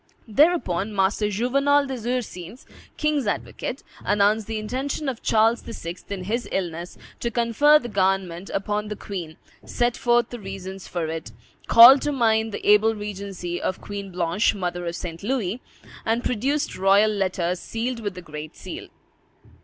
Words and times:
Thereupon 0.27 0.95
Master 0.95 1.29
Juvenal 1.29 1.85
des 1.85 2.07
Ursins, 2.07 2.65
king's 2.97 3.27
advocate, 3.27 3.83
announced 4.03 4.47
the 4.47 4.57
intention 4.57 5.07
of 5.07 5.21
Charles 5.21 5.61
VI. 5.61 5.93
in 6.09 6.23
his 6.23 6.49
illness 6.51 6.97
to 7.19 7.29
confer 7.29 7.77
the 7.77 7.87
government 7.87 8.49
upon 8.51 8.87
the 8.87 8.95
queen, 8.95 9.37
set 9.63 9.95
forth 9.95 10.29
the 10.31 10.39
reasons 10.39 10.87
for 10.87 11.05
it, 11.07 11.31
called 11.67 12.01
to 12.01 12.11
mind 12.11 12.51
the 12.51 12.67
able 12.67 12.95
regency 12.95 13.61
of 13.61 13.79
Queen 13.79 14.09
Blanche, 14.11 14.55
mother 14.55 14.87
of 14.87 14.95
St. 14.95 15.21
Louis, 15.21 15.61
and 16.03 16.23
produced 16.23 16.75
royal 16.79 17.11
letters, 17.11 17.59
sealed 17.59 17.99
with 17.99 18.15
the 18.15 18.23
great 18.23 18.55
seal. 18.55 18.87